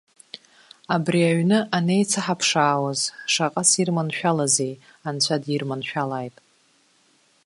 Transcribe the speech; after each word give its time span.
Абри 0.95 1.19
аҩны 1.29 1.59
анеицаҳаԥшаауаз, 1.77 2.99
шаҟа 3.33 3.63
сирманшәалазеи, 3.69 4.73
анцәа 5.07 5.37
дирманшәалааит. 5.43 6.35